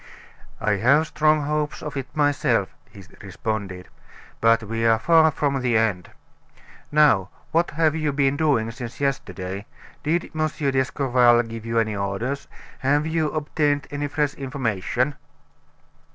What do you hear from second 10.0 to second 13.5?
Did M. d'Escorval give you any orders? Have you